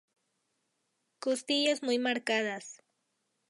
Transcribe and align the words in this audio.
Costillas 1.19 1.83
muy 1.83 1.99
marcadas. 1.99 2.81